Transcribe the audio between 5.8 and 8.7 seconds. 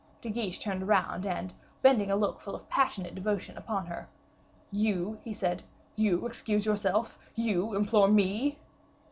"you excuse yourself; you implore me?"